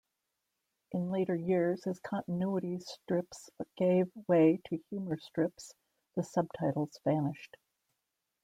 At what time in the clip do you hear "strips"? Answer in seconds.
2.79-3.51, 5.19-5.75